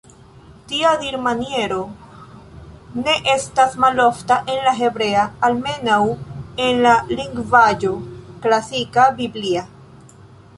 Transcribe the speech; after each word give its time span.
Tia 0.69 0.91
dirmaniero 1.01 1.81
ne 3.01 3.13
estas 3.33 3.75
malofta 3.83 4.37
en 4.55 4.63
la 4.69 4.73
hebrea, 4.79 5.27
almenaŭ 5.49 5.99
en 6.69 6.83
la 6.87 6.95
lingvaĵo 7.21 7.93
klasika, 8.47 9.07
biblia. 9.23 9.65